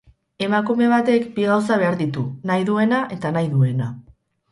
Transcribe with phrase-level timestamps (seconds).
[0.43, 3.91] Emakume batek bi gauza behar ditu: nahi duena eta nahi duena.